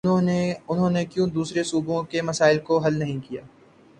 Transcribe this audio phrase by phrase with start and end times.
[0.67, 3.41] انہوں نے کیوں دوسرے صوبوں کے مسائل کو حل نہیں کیا؟